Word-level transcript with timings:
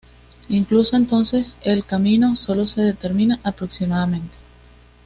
Incluso 0.49 0.95
entonces, 0.95 1.57
el 1.61 1.85
camino 1.85 2.35
sólo 2.35 2.65
se 2.65 2.81
determina 2.81 3.39
aproximadamente. 3.43 4.35